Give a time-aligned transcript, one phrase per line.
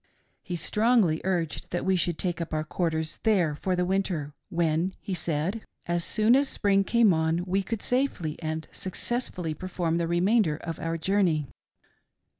[0.41, 4.95] He strongly urged that we should take up our quarters there for the Winter, when,
[4.99, 10.07] he said, as soon as Spring came on, we could safely and successfully perform the
[10.07, 11.45] remainder of our journey.